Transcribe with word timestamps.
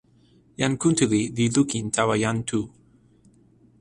jan 0.61 0.73
Kuntuli 0.81 1.21
li 1.35 1.45
lukin 1.55 1.85
tawa 1.95 2.15
jan 2.23 2.37
Tu. 2.49 2.61